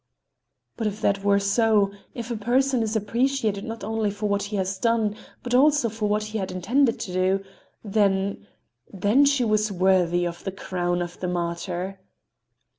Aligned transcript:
But 0.77 0.87
if 0.87 0.99
that 1.01 1.23
were 1.23 1.39
so, 1.39 1.91
if 2.15 2.31
a 2.31 2.35
person 2.35 2.81
is 2.81 2.95
appreciated 2.95 3.63
not 3.63 3.83
only 3.83 4.09
for 4.09 4.27
what 4.27 4.41
he 4.41 4.55
has 4.55 4.79
done, 4.79 5.15
but 5.43 5.53
also 5.53 5.89
for 5.89 6.09
what 6.09 6.23
he 6.23 6.39
had 6.39 6.51
intended 6.51 6.99
to 7.01 7.13
do—then—then 7.13 9.25
she 9.25 9.43
was 9.43 9.71
worthy 9.71 10.25
of 10.25 10.43
the 10.43 10.51
crown 10.51 11.03
of 11.03 11.19
the 11.19 11.27
martyr! 11.27 11.99